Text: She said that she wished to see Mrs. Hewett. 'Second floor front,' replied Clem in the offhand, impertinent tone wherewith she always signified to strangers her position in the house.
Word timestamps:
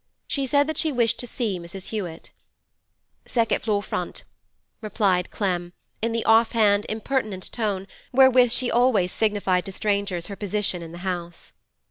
She 0.27 0.47
said 0.47 0.65
that 0.65 0.79
she 0.79 0.91
wished 0.91 1.19
to 1.19 1.27
see 1.27 1.59
Mrs. 1.59 1.89
Hewett. 1.89 2.31
'Second 3.27 3.61
floor 3.61 3.83
front,' 3.83 4.23
replied 4.81 5.29
Clem 5.29 5.73
in 6.01 6.11
the 6.11 6.25
offhand, 6.25 6.87
impertinent 6.89 7.51
tone 7.51 7.85
wherewith 8.11 8.51
she 8.51 8.71
always 8.71 9.11
signified 9.11 9.63
to 9.65 9.71
strangers 9.71 10.25
her 10.25 10.35
position 10.35 10.81
in 10.81 10.91
the 10.91 10.97
house. 11.05 11.53